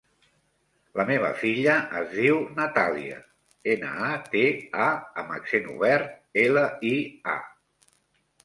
La 0.99 1.03
meva 1.09 1.27
filla 1.41 1.75
es 1.99 2.07
diu 2.19 2.39
Natàlia: 2.61 3.19
ena, 3.75 3.91
a, 4.07 4.09
te, 4.37 4.43
a 4.87 4.89
amb 5.25 5.37
accent 5.37 5.71
obert, 5.77 6.17
ela, 6.49 6.65
i, 6.95 6.97
a. 7.37 7.39